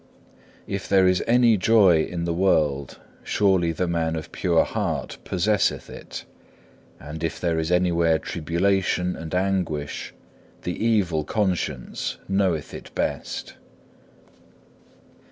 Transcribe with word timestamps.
If 0.65 0.89
there 0.89 1.05
is 1.07 1.23
any 1.27 1.57
joy 1.57 2.01
in 2.03 2.25
the 2.25 2.33
world 2.33 2.97
surely 3.21 3.71
the 3.71 3.87
man 3.87 4.15
of 4.15 4.31
pure 4.31 4.63
heart 4.63 5.19
possesseth 5.25 5.91
it, 5.91 6.25
and 6.99 7.23
if 7.23 7.39
there 7.39 7.59
is 7.59 7.71
anywhere 7.71 8.17
tribulation 8.17 9.15
and 9.15 9.35
anguish, 9.35 10.11
the 10.63 10.73
evil 10.83 11.23
conscience 11.23 12.17
knoweth 12.27 12.73
it 12.73 12.89
best. 12.95 13.53